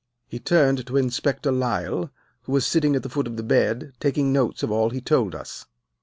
[0.27, 2.09] He turned to Inspector Lyle,
[2.45, 5.35] who was sitting at the foot of the bed taking notes of all he told
[5.35, 5.67] us.